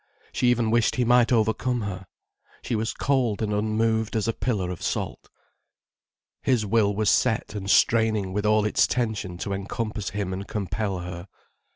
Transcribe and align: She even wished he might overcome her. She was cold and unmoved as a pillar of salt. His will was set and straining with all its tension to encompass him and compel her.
She 0.33 0.47
even 0.47 0.71
wished 0.71 0.95
he 0.95 1.05
might 1.05 1.31
overcome 1.31 1.81
her. 1.81 2.07
She 2.63 2.73
was 2.73 2.91
cold 2.91 3.39
and 3.39 3.53
unmoved 3.53 4.15
as 4.15 4.27
a 4.27 4.33
pillar 4.33 4.71
of 4.71 4.81
salt. 4.81 5.29
His 6.41 6.65
will 6.65 6.95
was 6.95 7.07
set 7.11 7.53
and 7.53 7.69
straining 7.69 8.33
with 8.33 8.43
all 8.47 8.65
its 8.65 8.87
tension 8.87 9.37
to 9.37 9.53
encompass 9.53 10.09
him 10.09 10.33
and 10.33 10.47
compel 10.47 11.01
her. 11.01 11.27